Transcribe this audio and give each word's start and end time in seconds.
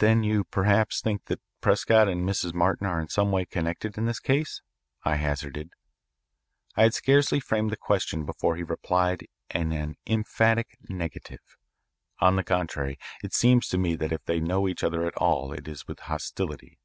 "Then 0.00 0.24
you 0.24 0.42
perhaps 0.42 1.00
think 1.00 1.26
that 1.26 1.40
Prescott 1.60 2.08
and 2.08 2.28
Mrs. 2.28 2.52
Martin 2.52 2.88
are 2.88 3.00
in 3.00 3.06
some 3.08 3.30
way 3.30 3.44
connected 3.44 3.96
in 3.96 4.04
this 4.04 4.18
case?" 4.18 4.60
I 5.04 5.14
hazarded. 5.14 5.70
I 6.74 6.82
had 6.82 6.94
scarcely 6.94 7.38
framed 7.38 7.70
the 7.70 7.76
question 7.76 8.26
before 8.26 8.56
he 8.56 8.64
replied 8.64 9.28
in 9.54 9.70
an 9.70 9.98
emphatic 10.04 10.76
negative. 10.88 11.56
"On 12.18 12.34
the 12.34 12.42
contrary, 12.42 12.98
it 13.22 13.34
seems 13.34 13.68
to 13.68 13.78
me 13.78 13.94
that 13.94 14.10
if 14.10 14.24
they 14.24 14.40
know 14.40 14.66
each 14.66 14.82
other 14.82 15.06
at 15.06 15.14
all 15.16 15.52
it 15.52 15.68
is 15.68 15.86
with 15.86 16.00
hostility. 16.00 16.80